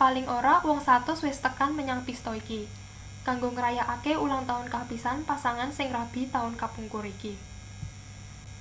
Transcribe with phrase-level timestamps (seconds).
[0.00, 2.60] paling ora wong 100 wis tekan menyang pista iki
[3.26, 7.32] kanggo ngrayakake ulangtaun kapisan pasangan sing rabi taun kapungkur iki